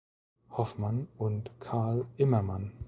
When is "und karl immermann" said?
1.19-2.71